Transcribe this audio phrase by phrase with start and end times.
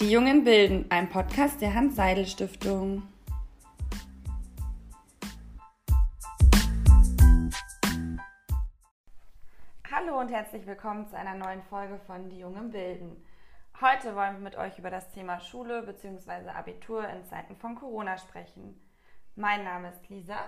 [0.00, 3.02] Die Jungen bilden, ein Podcast der Hans-Seidel-Stiftung.
[9.90, 13.24] Hallo und herzlich willkommen zu einer neuen Folge von Die Jungen bilden.
[13.80, 16.48] Heute wollen wir mit euch über das Thema Schule bzw.
[16.50, 18.80] Abitur in Zeiten von Corona sprechen.
[19.34, 20.38] Mein Name ist Lisa.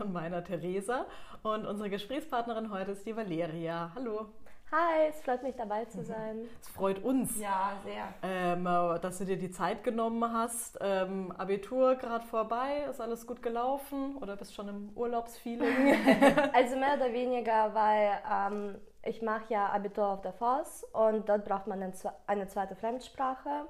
[0.00, 1.06] Und meiner Theresa.
[1.42, 3.90] Und unsere Gesprächspartnerin heute ist die Valeria.
[3.94, 4.26] Hallo.
[4.70, 6.46] Hi, es freut mich dabei zu sein.
[6.60, 7.40] Es freut uns.
[7.40, 8.12] Ja, sehr.
[8.22, 8.64] Ähm,
[9.00, 10.76] dass du dir die Zeit genommen hast.
[10.82, 15.96] Ähm, Abitur gerade vorbei, ist alles gut gelaufen oder bist schon im Urlaubsfeeling?
[16.52, 21.46] also mehr oder weniger, weil ähm, ich mache ja Abitur auf der FOS und dort
[21.46, 21.82] braucht man
[22.26, 23.66] eine zweite Fremdsprache.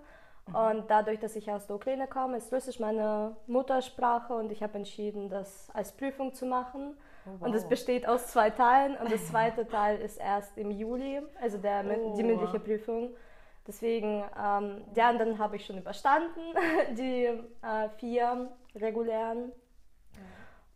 [0.52, 4.78] Und dadurch, dass ich aus der Ukraine komme, ist Russisch meine Muttersprache und ich habe
[4.78, 6.96] entschieden, das als Prüfung zu machen.
[7.26, 7.48] Oh, wow.
[7.48, 11.58] Und es besteht aus zwei Teilen und der zweite Teil ist erst im Juli, also
[11.58, 12.16] der, oh.
[12.16, 13.10] die mündliche Prüfung.
[13.66, 16.40] Deswegen, ähm, die anderen habe ich schon überstanden,
[16.96, 19.52] die äh, vier regulären.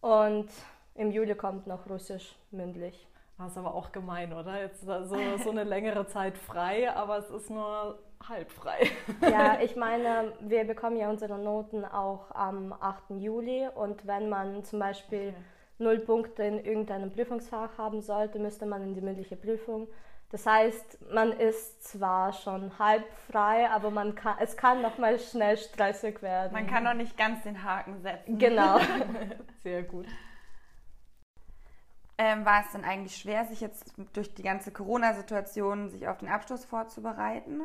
[0.03, 0.51] Und
[0.95, 3.09] im Juli kommt noch Russisch mündlich.
[3.39, 4.61] Das ist aber auch gemein, oder?
[4.61, 8.91] Jetzt so, so eine längere Zeit frei, aber es ist nur halb frei.
[9.20, 13.11] Ja, ich meine, wir bekommen ja unsere Noten auch am 8.
[13.19, 15.45] Juli und wenn man zum Beispiel okay
[15.83, 19.89] null Punkte in irgendeinem Prüfungsfach haben sollte, müsste man in die mündliche Prüfung.
[20.31, 25.19] Das heißt, man ist zwar schon halb frei, aber man kann, es kann noch mal
[25.19, 26.55] schnell stressig werden.
[26.55, 28.39] Man kann noch nicht ganz den Haken setzen.
[28.39, 28.79] Genau.
[29.62, 30.07] Sehr gut.
[32.17, 36.29] Ähm, war es denn eigentlich schwer, sich jetzt durch die ganze Corona-Situation sich auf den
[36.29, 37.61] Abschluss vorzubereiten?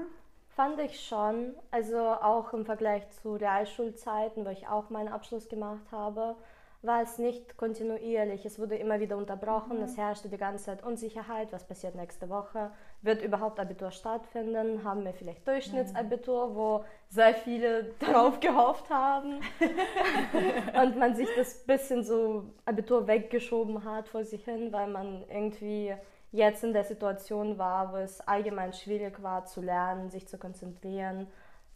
[0.58, 1.54] Fand ich schon.
[1.72, 6.36] Also auch im Vergleich zu Realschulzeiten, wo ich auch meinen Abschluss gemacht habe
[6.82, 8.46] war es nicht kontinuierlich.
[8.46, 9.78] Es wurde immer wieder unterbrochen.
[9.78, 9.84] Mhm.
[9.84, 11.52] Es herrschte die ganze Zeit Unsicherheit.
[11.52, 12.72] Was passiert nächste Woche?
[13.02, 14.84] Wird überhaupt Abitur stattfinden?
[14.84, 19.40] Haben wir vielleicht Durchschnittsabitur, wo sehr viele darauf gehofft haben
[20.82, 25.94] und man sich das bisschen so Abitur weggeschoben hat vor sich hin, weil man irgendwie
[26.32, 31.28] jetzt in der Situation war, wo es allgemein schwierig war zu lernen, sich zu konzentrieren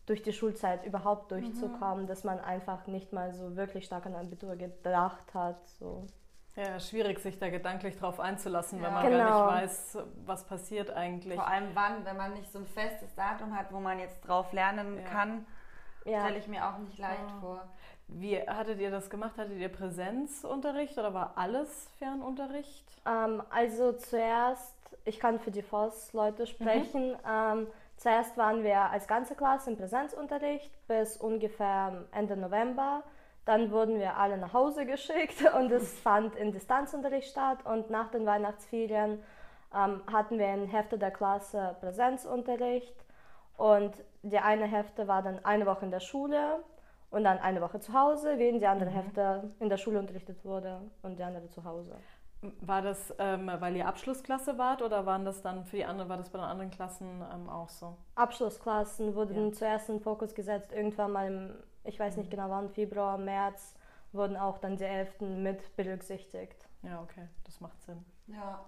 [0.06, 2.07] durch die Schulzeit überhaupt durchzukommen, mhm.
[2.07, 5.66] dass man einfach nicht mal so wirklich stark an Abitur gedacht hat.
[5.79, 6.06] So.
[6.56, 8.88] Ja, schwierig, sich da gedanklich drauf einzulassen, ja.
[8.88, 9.17] wenn man genau.
[9.23, 11.35] gar nicht weiß, was passiert eigentlich.
[11.35, 14.51] Vor allem wann, wenn man nicht so ein festes Datum hat, wo man jetzt drauf
[14.51, 15.03] lernen ja.
[15.03, 15.45] kann,
[16.03, 16.22] ja.
[16.22, 17.63] stelle ich mir auch nicht leicht vor.
[18.11, 19.38] Wie hattet ihr das gemacht?
[19.38, 22.85] Hattet ihr Präsenzunterricht oder war alles Fernunterricht?
[23.05, 27.11] Ähm, also zuerst, ich kann für die FOS-Leute sprechen.
[27.11, 27.17] Mhm.
[27.27, 27.67] Ähm,
[28.01, 33.03] Zuerst waren wir als ganze Klasse im Präsenzunterricht bis ungefähr Ende November.
[33.45, 37.59] Dann wurden wir alle nach Hause geschickt und es fand in Distanzunterricht statt.
[37.63, 39.21] Und nach den Weihnachtsferien
[39.75, 42.95] ähm, hatten wir in Hälfte der Klasse Präsenzunterricht.
[43.55, 46.63] Und die eine Hälfte war dann eine Woche in der Schule
[47.11, 48.95] und dann eine Woche zu Hause, während die andere mhm.
[48.95, 51.95] Hälfte in der Schule unterrichtet wurde und die andere zu Hause.
[52.61, 56.17] War das, ähm, weil ihr Abschlussklasse wart oder waren das dann für die anderen, war
[56.17, 57.95] das bei den anderen Klassen ähm, auch so?
[58.16, 59.51] Abschlussklassen wurden ja.
[59.51, 62.31] zuerst in Fokus gesetzt, irgendwann mal im, ich weiß nicht mhm.
[62.31, 63.75] genau wann, Februar, März,
[64.11, 66.67] wurden auch dann die Elften mit berücksichtigt.
[66.81, 68.03] Ja, okay, das macht Sinn.
[68.25, 68.66] Ja.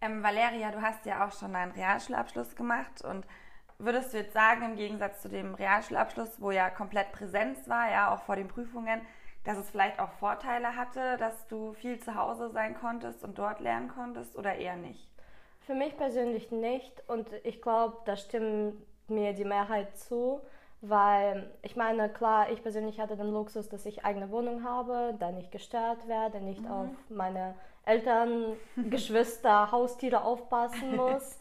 [0.00, 3.26] Ähm, Valeria, du hast ja auch schon einen Realschulabschluss gemacht und
[3.78, 8.14] würdest du jetzt sagen, im Gegensatz zu dem Realschulabschluss, wo ja komplett Präsenz war, ja
[8.14, 9.00] auch vor den Prüfungen,
[9.44, 13.60] dass es vielleicht auch Vorteile hatte, dass du viel zu Hause sein konntest und dort
[13.60, 15.08] lernen konntest oder eher nicht?
[15.60, 18.74] Für mich persönlich nicht und ich glaube, da stimmt
[19.08, 20.40] mir die Mehrheit zu,
[20.80, 25.30] weil ich meine, klar, ich persönlich hatte den Luxus, dass ich eigene Wohnung habe, da
[25.30, 26.70] nicht gestört werde, nicht mhm.
[26.70, 28.56] auf meine Eltern,
[28.90, 31.38] Geschwister, Haustiere aufpassen muss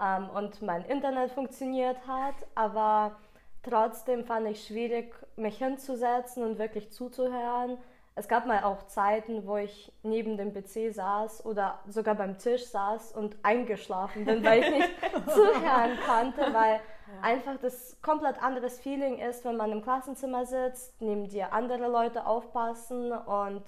[0.00, 3.16] ähm, und mein Internet funktioniert hat, aber
[3.64, 7.78] Trotzdem fand ich schwierig, mich hinzusetzen und wirklich zuzuhören.
[8.14, 12.66] Es gab mal auch Zeiten, wo ich neben dem PC saß oder sogar beim Tisch
[12.66, 14.90] saß und eingeschlafen bin, weil ich nicht
[15.28, 16.80] zuhören konnte, weil ja.
[17.22, 22.26] einfach das komplett anderes Feeling ist, wenn man im Klassenzimmer sitzt, neben dir andere Leute
[22.26, 23.62] aufpassen und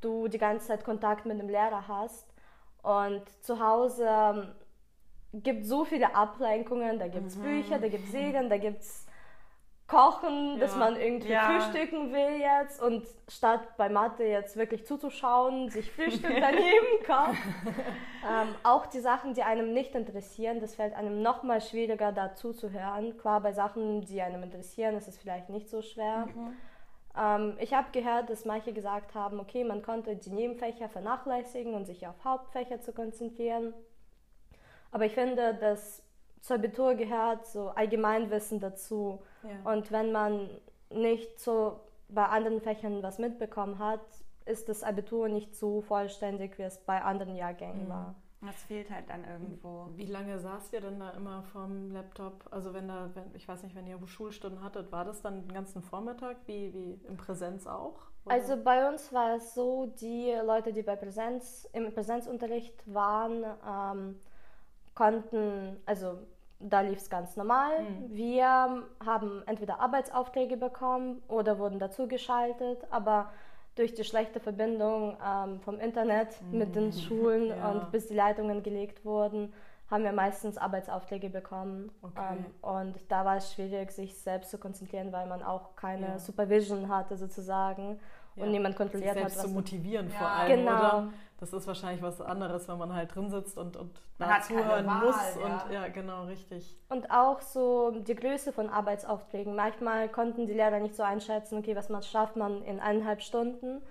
[0.00, 2.32] du die ganze Zeit Kontakt mit dem Lehrer hast.
[2.82, 4.54] Und zu Hause ähm,
[5.42, 7.42] gibt so viele Ablenkungen, da gibt es mhm.
[7.42, 9.06] Bücher, da gibt es Serien, da gibt es
[9.86, 10.60] kochen, ja.
[10.60, 11.42] dass man irgendwie ja.
[11.50, 17.36] frühstücken will jetzt und statt bei Mathe jetzt wirklich zuzuschauen, sich Frühstück daneben kann.
[18.24, 22.52] ähm, auch die Sachen, die einem nicht interessieren, das fällt einem noch mal schwieriger dazu
[22.52, 23.18] zu hören.
[23.18, 26.26] Klar, bei Sachen, die einem interessieren, ist es vielleicht nicht so schwer.
[26.34, 26.56] Mhm.
[27.16, 31.84] Ähm, ich habe gehört, dass manche gesagt haben, okay, man konnte die Nebenfächer vernachlässigen und
[31.84, 33.74] sich auf Hauptfächer zu konzentrieren.
[34.94, 36.04] Aber ich finde, dass
[36.40, 39.20] zur Abitur gehört so Allgemeinwissen dazu.
[39.42, 39.72] Ja.
[39.72, 40.48] Und wenn man
[40.88, 44.04] nicht so bei anderen Fächern was mitbekommen hat,
[44.46, 47.88] ist das Abitur nicht so vollständig, wie es bei anderen Jahrgängen mhm.
[47.88, 48.14] war.
[48.40, 49.88] Das fehlt halt dann irgendwo.
[49.96, 52.44] Wie lange saßt ihr denn da immer vom Laptop?
[52.52, 55.52] Also wenn da, wenn, ich weiß nicht, wenn ihr Schulstunden hattet, war das dann den
[55.52, 57.96] ganzen Vormittag wie, wie in Präsenz auch?
[58.26, 58.34] Oder?
[58.36, 64.20] Also bei uns war es so, die Leute, die bei Präsenz, im Präsenzunterricht waren, ähm,
[64.94, 66.18] konnten, also
[66.60, 67.82] da lief es ganz normal.
[67.82, 68.16] Mhm.
[68.16, 73.30] Wir haben entweder Arbeitsaufträge bekommen oder wurden dazugeschaltet, aber
[73.74, 76.58] durch die schlechte Verbindung ähm, vom Internet mhm.
[76.58, 77.70] mit den Schulen ja.
[77.70, 79.52] und bis die Leitungen gelegt wurden,
[79.90, 81.90] haben wir meistens Arbeitsaufträge bekommen.
[82.02, 82.36] Okay.
[82.38, 86.18] Ähm, und da war es schwierig, sich selbst zu konzentrieren, weil man auch keine ja.
[86.18, 87.98] Supervision hatte sozusagen
[88.36, 88.44] ja.
[88.44, 89.44] und niemand kontrolliert sich selbst hat.
[89.44, 90.78] Was zu motivieren vor allem, genau.
[90.78, 91.08] oder?
[91.44, 95.04] Das ist wahrscheinlich was anderes, wenn man halt drin sitzt und, und da zuhören Wahl,
[95.04, 95.36] muss.
[95.38, 95.44] Ja.
[95.44, 96.74] Und ja, genau, richtig.
[96.88, 99.54] Und auch so die Größe von Arbeitsaufträgen.
[99.54, 103.82] Manchmal konnten die Lehrer nicht so einschätzen, okay, was man schafft man in eineinhalb Stunden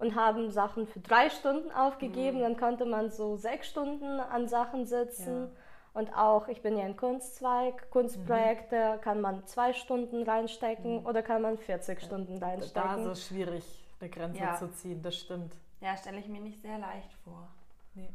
[0.00, 2.38] und haben Sachen für drei Stunden aufgegeben.
[2.38, 2.42] Mhm.
[2.42, 5.42] Dann konnte man so sechs Stunden an Sachen sitzen.
[5.42, 5.48] Ja.
[5.94, 9.00] Und auch, ich bin ja ein Kunstzweig, Kunstprojekte mhm.
[9.00, 11.06] kann man zwei Stunden reinstecken mhm.
[11.06, 12.82] oder kann man 40 Stunden reinstecken.
[12.82, 13.64] Da ist es schwierig,
[14.00, 14.56] eine Grenze ja.
[14.56, 15.54] zu ziehen, das stimmt.
[15.80, 17.48] Ja, stelle ich mir nicht sehr leicht vor.
[17.94, 18.12] Nee.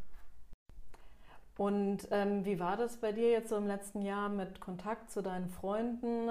[1.58, 5.22] Und ähm, wie war das bei dir jetzt so im letzten Jahr mit Kontakt zu
[5.22, 6.30] deinen Freunden?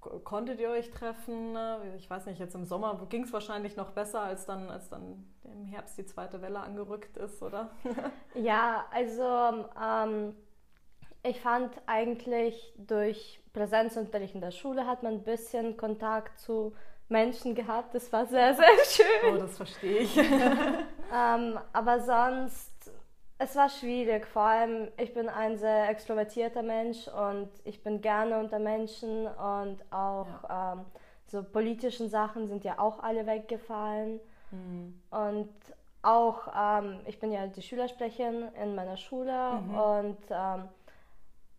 [0.00, 1.56] Konntet ihr euch treffen?
[1.96, 5.24] Ich weiß nicht, jetzt im Sommer ging es wahrscheinlich noch besser, als dann, als dann
[5.44, 7.70] im Herbst die zweite Welle angerückt ist, oder?
[8.34, 10.34] ja, also ähm,
[11.22, 16.74] ich fand eigentlich durch Präsenzunterricht in der Schule hat man ein bisschen Kontakt zu
[17.08, 17.94] Menschen gehabt.
[17.94, 19.34] Das war sehr, sehr schön.
[19.34, 20.16] Oh, das verstehe ich.
[20.18, 22.72] ähm, aber sonst,
[23.38, 24.26] es war schwierig.
[24.26, 29.78] Vor allem, ich bin ein sehr extrovertierter Mensch und ich bin gerne unter Menschen und
[29.90, 30.72] auch ja.
[30.72, 30.84] ähm,
[31.26, 34.20] so politischen Sachen sind ja auch alle weggefallen.
[34.50, 35.00] Mhm.
[35.10, 35.50] Und
[36.02, 39.74] auch, ähm, ich bin ja die Schülersprecherin in meiner Schule mhm.
[39.74, 40.68] und ähm,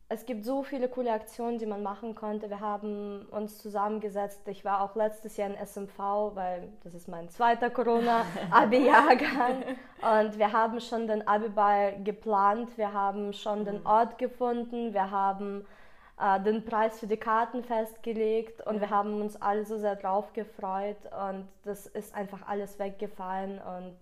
[0.07, 2.49] es gibt so viele coole Aktionen, die man machen konnte.
[2.49, 4.47] Wir haben uns zusammengesetzt.
[4.47, 5.97] Ich war auch letztes Jahr in SMV,
[6.35, 9.63] weil das ist mein zweiter Corona-Abi-Jahrgang.
[10.01, 12.77] Und wir haben schon den Abi-Ball geplant.
[12.77, 13.87] Wir haben schon den mhm.
[13.87, 14.93] Ort gefunden.
[14.93, 15.65] Wir haben
[16.19, 18.61] äh, den Preis für die Karten festgelegt.
[18.67, 20.97] Und wir haben uns alle so sehr drauf gefreut.
[21.29, 23.59] Und das ist einfach alles weggefallen.
[23.59, 23.97] Und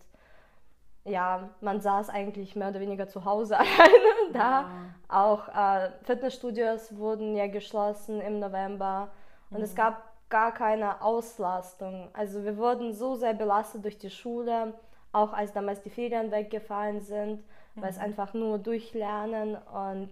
[1.05, 4.39] ja, man saß eigentlich mehr oder weniger zu Hause alleine da.
[4.39, 4.67] Ja.
[5.09, 9.09] Auch äh, Fitnessstudios wurden ja geschlossen im November
[9.49, 9.63] und mhm.
[9.63, 12.09] es gab gar keine Auslastung.
[12.13, 14.73] Also wir wurden so sehr belastet durch die Schule,
[15.11, 17.43] auch als damals die Ferien weggefallen sind,
[17.75, 17.81] mhm.
[17.81, 18.03] weil es mhm.
[18.03, 20.09] einfach nur durchlernen und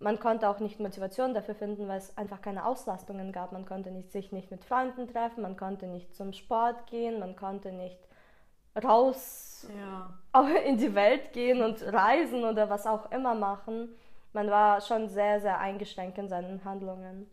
[0.00, 3.50] man konnte auch nicht Motivation dafür finden, weil es einfach keine Auslastungen gab.
[3.50, 7.34] Man konnte nicht, sich nicht mit Freunden treffen, man konnte nicht zum Sport gehen, man
[7.34, 7.98] konnte nicht
[8.84, 10.50] raus ja.
[10.64, 13.94] in die Welt gehen und reisen oder was auch immer machen.
[14.32, 17.30] Man war schon sehr, sehr eingeschränkt in seinen Handlungen.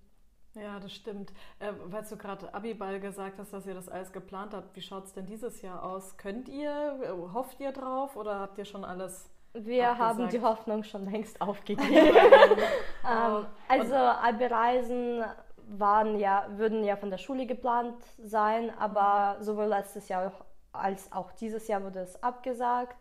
[0.55, 1.31] Ja, das stimmt.
[1.59, 5.05] Äh, weil du gerade Abiball gesagt hast, dass ihr das alles geplant habt, wie schaut
[5.05, 6.17] es denn dieses Jahr aus?
[6.17, 6.97] Könnt ihr,
[7.33, 9.29] hofft ihr drauf oder habt ihr schon alles?
[9.53, 9.99] Wir abgesagt?
[9.99, 11.91] haben die Hoffnung schon längst aufgegeben.
[12.15, 15.23] ähm, also Abi-Reisen
[15.67, 20.31] waren ja, würden ja von der Schule geplant sein, aber sowohl letztes Jahr
[20.79, 22.97] als auch dieses Jahr wurde es abgesagt.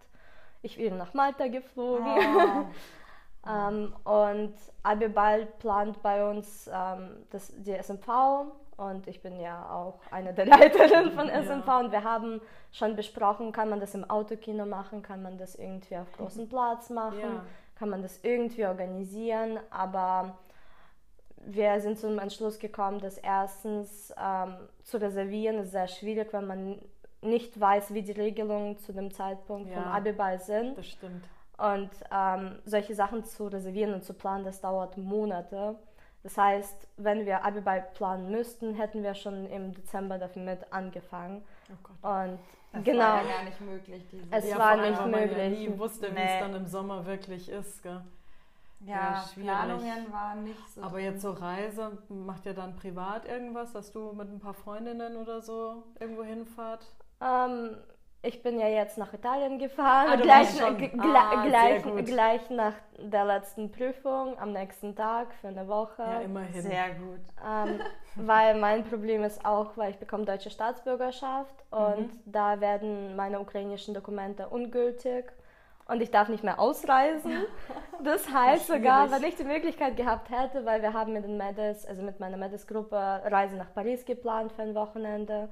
[0.62, 2.06] Ich bin nach Malta geflogen.
[2.06, 2.64] Oh.
[3.50, 10.00] ähm, und Abibal plant bei uns ähm, das, die SMV und ich bin ja auch
[10.10, 11.80] eine der Leiterinnen von SMV ja.
[11.80, 12.40] und wir haben
[12.72, 16.90] schon besprochen, kann man das im Autokino machen, kann man das irgendwie auf großem Platz
[16.90, 17.44] machen, ja.
[17.76, 20.38] kann man das irgendwie organisieren, aber
[21.46, 26.78] wir sind zum Entschluss gekommen, dass erstens ähm, zu reservieren ist sehr schwierig, wenn man
[27.24, 30.78] nicht weiß, wie die Regelungen zu dem Zeitpunkt ja, vom Abiball sind.
[30.78, 31.24] Das stimmt.
[31.56, 35.76] Und ähm, solche Sachen zu reservieren und zu planen, das dauert Monate.
[36.22, 41.44] Das heißt, wenn wir Abiball planen müssten, hätten wir schon im Dezember damit angefangen.
[41.70, 42.12] Oh Gott.
[42.12, 42.38] Und
[42.72, 43.04] das genau.
[43.04, 44.02] war ja gar nicht möglich.
[44.30, 45.30] es ja, war nicht möglich.
[45.30, 46.16] Man ja nie wusste, nee.
[46.16, 47.82] wie es dann im Sommer wirklich ist.
[47.82, 48.00] Gell?
[48.80, 50.82] Ja, ja Planungen waren nicht so.
[50.82, 55.16] Aber jetzt so Reise, macht ihr dann privat irgendwas, dass du mit ein paar Freundinnen
[55.16, 56.86] oder so irgendwo hinfahrt?
[57.24, 57.76] Ähm,
[58.26, 63.70] ich bin ja jetzt nach Italien gefahren, Ah, gleich, Ah, gleich, gleich nach der letzten
[63.70, 66.02] Prüfung am nächsten Tag für eine Woche.
[66.02, 66.62] Ja, immerhin.
[66.62, 67.20] Sehr gut.
[67.46, 67.80] Ähm,
[68.16, 73.92] weil mein Problem ist auch, weil ich bekomme deutsche Staatsbürgerschaft und da werden meine ukrainischen
[73.92, 75.30] Dokumente ungültig
[75.86, 77.32] und ich darf nicht mehr ausreisen.
[78.02, 79.22] Das heißt sogar, schwierig.
[79.22, 82.36] wenn ich die Möglichkeit gehabt hätte, weil wir haben mit den Medis, also mit meiner
[82.36, 85.48] Medis-Gruppe Reise nach Paris geplant für ein Wochenende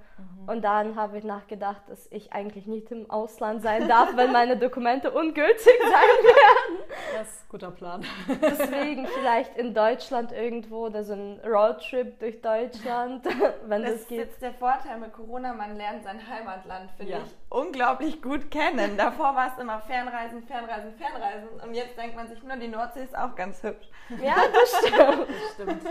[0.48, 4.56] und dann habe ich nachgedacht, dass ich eigentlich nicht im Ausland sein darf, wenn meine
[4.58, 6.78] Dokumente ungültig sein werden.
[7.16, 8.04] Das ist ein guter Plan.
[8.42, 13.24] Deswegen vielleicht in Deutschland irgendwo oder so ein Roadtrip durch Deutschland,
[13.66, 14.18] wenn Das das ist geht.
[14.18, 17.18] jetzt der Vorteil mit Corona, man lernt sein Heimatland, finde Ja.
[17.18, 18.97] ich, unglaublich gut kennen.
[18.97, 21.49] Davor war es immer Fernreisen, Fernreisen, Fernreisen.
[21.62, 23.87] Und jetzt denkt man sich nur, die Nordsee ist auch ganz hübsch.
[24.23, 25.28] Ja, das stimmt.
[25.54, 25.82] Stimmt.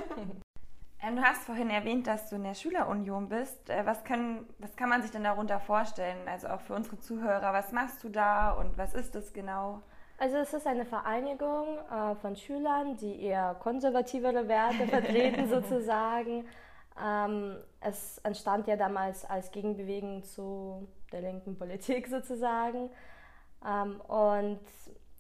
[1.03, 3.69] Ähm, du hast vorhin erwähnt, dass du in der Schülerunion bist.
[3.69, 6.27] Äh, was, können, was kann man sich denn darunter vorstellen?
[6.27, 9.81] Also auch für unsere Zuhörer, was machst du da und was ist das genau?
[10.19, 16.45] Also es ist eine Vereinigung äh, von Schülern, die eher konservativere Werte vertreten sozusagen.
[16.99, 22.89] Ähm, es entstand ja damals als Gegenbewegung zu der linken Politik sozusagen.
[23.65, 24.59] Ähm, und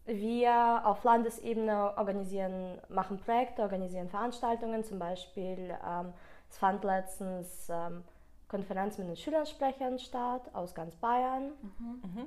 [0.05, 4.83] wir auf Landesebene organisieren, machen Projekte, organisieren Veranstaltungen.
[4.83, 6.13] Zum Beispiel, ähm,
[6.49, 8.03] es fand letztens ähm,
[8.47, 11.51] Konferenz mit den Schülersprechern statt aus ganz Bayern.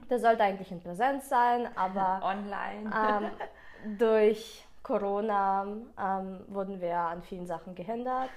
[0.08, 3.30] Das sollte eigentlich in Präsenz sein, aber Online.
[3.84, 5.66] ähm, durch Corona
[5.98, 8.30] ähm, wurden wir an vielen Sachen gehindert.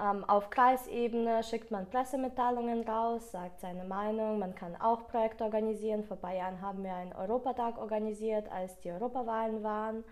[0.00, 4.38] Ähm, auf Kreisebene schickt man Pressemitteilungen raus, sagt seine Meinung.
[4.38, 6.04] Man kann auch Projekte organisieren.
[6.04, 10.04] Vor paar Jahren haben wir einen Europatag organisiert, als die Europawahlen waren.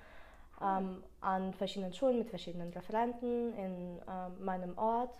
[0.60, 5.14] Ähm, an verschiedenen Schulen mit verschiedenen Referenten in ähm, meinem Ort.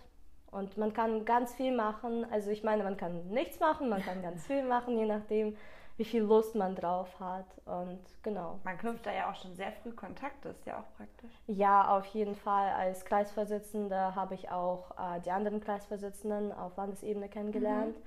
[0.51, 2.25] Und man kann ganz viel machen.
[2.31, 5.55] Also ich meine, man kann nichts machen, man kann ganz viel machen, je nachdem,
[5.97, 7.45] wie viel Lust man drauf hat.
[7.65, 8.59] Und genau.
[8.63, 11.31] Man knüpft da ja auch schon sehr früh Kontakt, das ist ja auch praktisch.
[11.47, 12.69] Ja, auf jeden Fall.
[12.69, 17.97] Als Kreisvorsitzende habe ich auch äh, die anderen Kreisvorsitzenden auf Landesebene kennengelernt.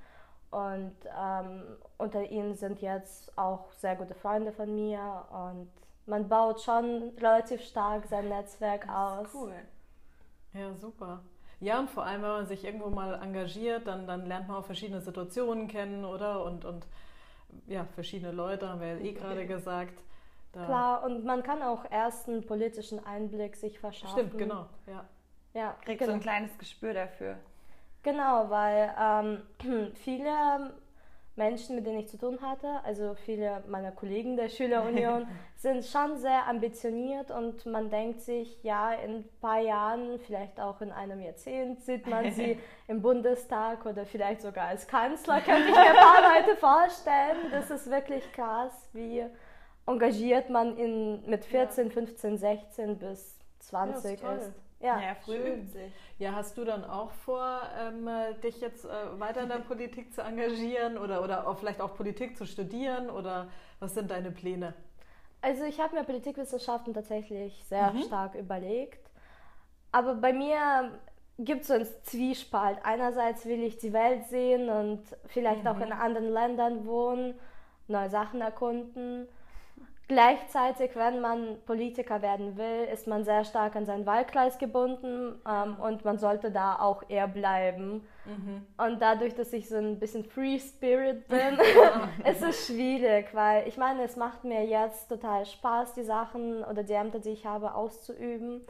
[0.50, 1.62] Und ähm,
[1.98, 5.24] unter ihnen sind jetzt auch sehr gute Freunde von mir.
[5.30, 5.70] Und
[6.06, 9.28] man baut schon relativ stark sein Netzwerk aus.
[9.34, 9.54] Cool.
[10.52, 11.20] Ja, super.
[11.60, 14.64] Ja, und vor allem, wenn man sich irgendwo mal engagiert, dann, dann lernt man auch
[14.64, 16.42] verschiedene Situationen kennen, oder?
[16.44, 16.86] Und, und
[17.66, 20.02] ja, verschiedene Leute, haben wir ja eh gerade gesagt.
[20.52, 24.12] Da, Klar, und man kann auch erst einen politischen Einblick sich verschaffen.
[24.12, 24.66] Stimmt, genau.
[24.86, 25.04] Ja.
[25.54, 26.12] Ja, Kriegst genau.
[26.12, 27.36] so ein kleines Gespür dafür.
[28.02, 30.74] Genau, weil ähm, viele
[31.40, 36.18] Menschen, mit denen ich zu tun hatte, also viele meiner Kollegen der Schülerunion, sind schon
[36.18, 41.20] sehr ambitioniert und man denkt sich, ja, in ein paar Jahren, vielleicht auch in einem
[41.22, 45.96] Jahrzehnt, sieht man sie im Bundestag oder vielleicht sogar als Kanzler, könnte ich mir ein
[45.96, 47.50] paar Leute vorstellen.
[47.50, 49.24] Das ist wirklich krass, wie
[49.86, 54.36] engagiert man in, mit 14, 15, 16 bis 20 ist toll.
[54.36, 54.69] ist.
[54.80, 55.58] Ja, Ja, früh.
[56.18, 60.12] Ja, hast du dann auch vor, ähm, äh, dich jetzt äh, weiter in der Politik
[60.14, 64.74] zu engagieren oder, oder auch vielleicht auch Politik zu studieren oder was sind deine Pläne?
[65.42, 69.10] Also ich habe mir Politikwissenschaften tatsächlich sehr stark überlegt.
[69.92, 71.00] Aber bei mir
[71.38, 72.78] gibt es so einen Zwiespalt.
[72.84, 77.38] Einerseits will ich die Welt sehen und vielleicht auch in anderen Ländern wohnen,
[77.88, 79.26] neue Sachen erkunden.
[80.10, 85.76] Gleichzeitig, wenn man Politiker werden will, ist man sehr stark an seinen Wahlkreis gebunden ähm,
[85.80, 88.04] und man sollte da auch eher bleiben.
[88.76, 91.58] Und dadurch, dass ich so ein bisschen Free Spirit bin,
[92.28, 96.82] ist es schwierig, weil ich meine, es macht mir jetzt total Spaß, die Sachen oder
[96.82, 98.62] die Ämter, die ich habe, auszuüben.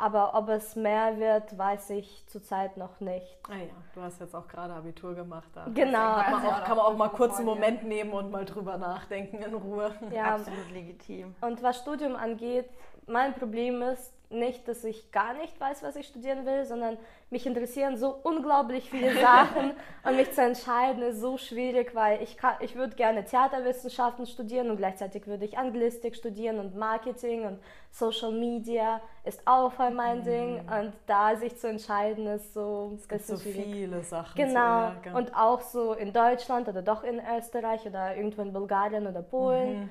[0.00, 3.38] Aber ob es mehr wird, weiß ich zurzeit noch nicht.
[3.48, 5.48] Ah ja, du hast jetzt auch gerade Abitur gemacht.
[5.54, 6.14] Da Genau.
[6.22, 7.46] Kann man auch, kann man auch mal kurz einen.
[7.46, 9.92] Moment nehmen und mal drüber nachdenken in Ruhe.
[10.10, 11.34] Ja, Absolut legitim.
[11.42, 12.68] Und was Studium angeht,
[13.06, 16.96] mein Problem ist nicht, dass ich gar nicht weiß, was ich studieren will, sondern
[17.30, 19.72] mich interessieren so unglaublich viele Sachen
[20.04, 24.70] und mich zu entscheiden ist so schwierig, weil ich, kann, ich würde gerne Theaterwissenschaften studieren
[24.70, 27.58] und gleichzeitig würde ich Anglistik studieren und Marketing und
[27.90, 33.08] Social Media ist auch voll mein Ding und da sich zu entscheiden ist so Es
[33.08, 33.64] gibt so schwierig.
[33.72, 34.36] viele Sachen.
[34.36, 34.92] Genau.
[35.12, 39.80] Und auch so in Deutschland oder doch in Österreich oder irgendwo in Bulgarien oder Polen.
[39.80, 39.88] Mhm.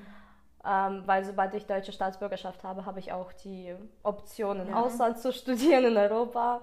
[0.62, 5.32] Ähm, weil sobald ich deutsche Staatsbürgerschaft habe, habe ich auch die Option im Ausland zu
[5.32, 6.60] studieren in Europa.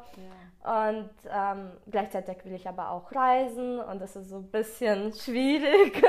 [0.63, 6.04] Und ähm, gleichzeitig will ich aber auch reisen und das ist so ein bisschen schwierig.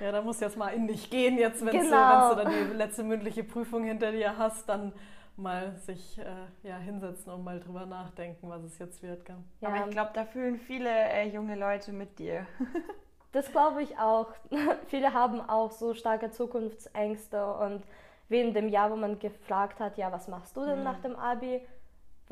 [0.00, 2.30] Ja, da musst du jetzt mal in dich gehen, jetzt, wenn Genau.
[2.30, 4.92] du dann die letzte mündliche Prüfung hinter dir hast, dann
[5.36, 9.24] mal sich äh, ja, hinsetzen und mal drüber nachdenken, was es jetzt wird.
[9.24, 9.36] Gell?
[9.60, 12.46] Ja, Aber ich glaube, da fühlen viele äh, junge Leute mit dir.
[13.32, 14.28] das glaube ich auch.
[14.86, 17.82] Viele haben auch so starke Zukunftsängste und
[18.28, 20.84] wie in dem Jahr, wo man gefragt hat, ja, was machst du denn mhm.
[20.84, 21.60] nach dem Abi?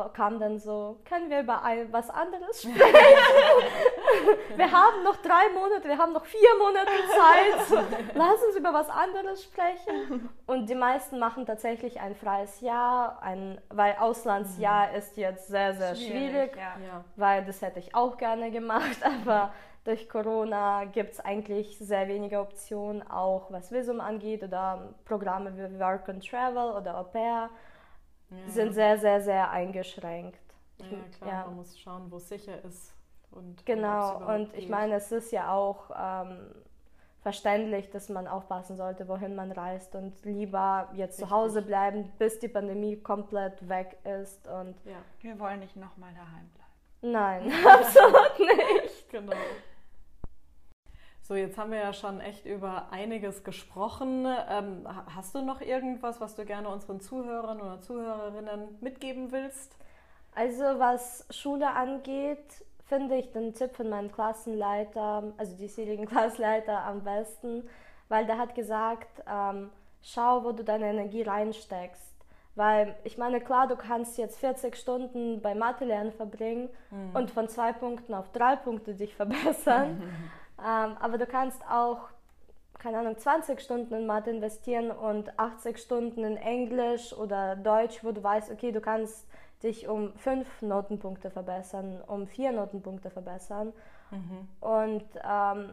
[0.06, 2.78] kam dann so, können wir über ein, was anderes sprechen?
[4.54, 7.84] wir haben noch drei Monate, wir haben noch vier Monate Zeit.
[8.14, 10.28] Lass uns über was anderes sprechen.
[10.46, 14.94] Und die meisten machen tatsächlich ein freies Jahr, ein, weil Auslandsjahr mhm.
[14.94, 17.04] ist jetzt sehr, sehr schwierig, schwierig ja.
[17.16, 19.52] weil das hätte ich auch gerne gemacht, aber
[19.88, 25.80] durch Corona gibt es eigentlich sehr wenige Optionen, auch was Visum angeht oder Programme wie
[25.80, 27.48] Work and Travel oder Au pair
[28.28, 28.36] ja.
[28.48, 30.42] sind sehr, sehr, sehr eingeschränkt.
[30.78, 31.46] Ja, klar, ja.
[31.46, 32.92] man muss schauen, wo es sicher ist.
[33.30, 36.54] Und genau, und ich meine, es ist ja auch ähm,
[37.22, 41.28] verständlich, dass man aufpassen sollte, wohin man reist und lieber jetzt Richtig.
[41.28, 44.46] zu Hause bleiben, bis die Pandemie komplett weg ist.
[44.48, 44.98] Und ja.
[45.22, 46.68] Wir wollen nicht nochmal daheim bleiben.
[47.00, 49.08] Nein, absolut nicht.
[49.08, 49.32] Genau.
[51.28, 54.26] So, jetzt haben wir ja schon echt über einiges gesprochen.
[54.48, 59.76] Ähm, hast du noch irgendwas, was du gerne unseren Zuhörern oder Zuhörerinnen mitgeben willst?
[60.34, 67.04] Also was Schule angeht, finde ich den Tipp von meinem Klassenleiter, also diesjährigen Klassenleiter am
[67.04, 67.68] besten,
[68.08, 69.68] weil der hat gesagt, ähm,
[70.00, 72.14] schau, wo du deine Energie reinsteckst.
[72.54, 77.14] Weil ich meine, klar, du kannst jetzt 40 Stunden bei Mathe lernen verbringen mhm.
[77.14, 80.02] und von zwei Punkten auf drei Punkte dich verbessern.
[80.58, 82.08] Ähm, aber du kannst auch,
[82.78, 88.12] keine Ahnung, 20 Stunden in Mathe investieren und 80 Stunden in Englisch oder Deutsch, wo
[88.12, 89.26] du weißt, okay, du kannst
[89.62, 93.72] dich um fünf Notenpunkte verbessern, um vier Notenpunkte verbessern.
[94.10, 94.48] Mhm.
[94.60, 95.70] Und ähm,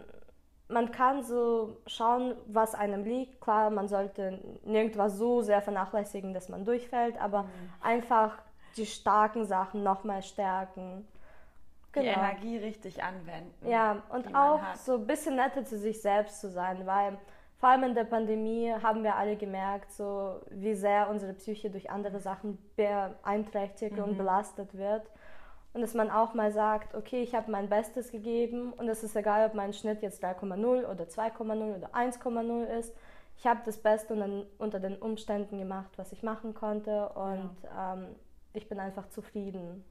[0.67, 3.39] man kann so schauen, was einem liegt.
[3.39, 7.49] Klar, man sollte nirgendwas so sehr vernachlässigen, dass man durchfällt, aber mhm.
[7.81, 8.39] einfach
[8.75, 11.07] die starken Sachen nochmal stärken
[11.95, 12.13] genau.
[12.13, 13.67] die Energie richtig anwenden.
[13.67, 17.17] Ja, und auch so ein bisschen netter zu sich selbst zu sein, weil
[17.57, 21.89] vor allem in der Pandemie haben wir alle gemerkt, so wie sehr unsere Psyche durch
[21.89, 24.03] andere Sachen beeinträchtigt mhm.
[24.03, 25.09] und belastet wird.
[25.73, 29.15] Und dass man auch mal sagt, okay, ich habe mein Bestes gegeben und es ist
[29.15, 32.95] egal, ob mein Schnitt jetzt 3,0 oder 2,0 oder 1,0 ist.
[33.37, 37.93] Ich habe das Beste unter den Umständen gemacht, was ich machen konnte und ja.
[37.93, 38.15] ähm,
[38.53, 39.83] ich bin einfach zufrieden.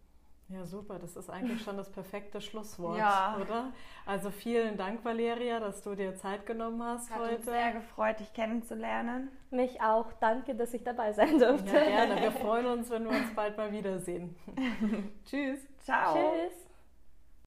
[0.49, 0.99] Ja, super.
[0.99, 3.39] Das ist eigentlich schon das perfekte Schlusswort, ja.
[3.41, 3.73] oder?
[4.05, 7.37] Also vielen Dank, Valeria, dass du dir Zeit genommen hast Hat heute.
[7.37, 9.31] Uns sehr gefreut, dich kennenzulernen.
[9.51, 10.13] Mich auch.
[10.21, 11.75] Danke, dass ich dabei sein durfte.
[11.75, 12.21] Ja, gerne.
[12.21, 14.37] Wir freuen uns, wenn wir uns bald mal wiedersehen.
[15.25, 15.61] Tschüss.
[15.81, 16.15] Ciao.
[16.15, 16.74] Tschüss.